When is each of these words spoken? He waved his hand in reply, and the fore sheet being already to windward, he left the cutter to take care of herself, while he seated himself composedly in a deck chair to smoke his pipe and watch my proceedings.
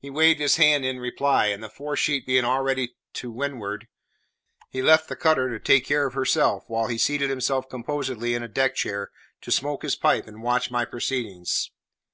He 0.00 0.10
waved 0.10 0.38
his 0.38 0.56
hand 0.56 0.84
in 0.84 1.00
reply, 1.00 1.46
and 1.46 1.62
the 1.62 1.70
fore 1.70 1.96
sheet 1.96 2.26
being 2.26 2.44
already 2.44 2.90
to 3.14 3.30
windward, 3.30 3.88
he 4.68 4.82
left 4.82 5.08
the 5.08 5.16
cutter 5.16 5.48
to 5.48 5.58
take 5.58 5.86
care 5.86 6.06
of 6.06 6.12
herself, 6.12 6.64
while 6.66 6.88
he 6.88 6.98
seated 6.98 7.30
himself 7.30 7.70
composedly 7.70 8.34
in 8.34 8.42
a 8.42 8.48
deck 8.48 8.74
chair 8.74 9.10
to 9.40 9.50
smoke 9.50 9.82
his 9.82 9.96
pipe 9.96 10.26
and 10.26 10.42
watch 10.42 10.70
my 10.70 10.84
proceedings. 10.84 11.70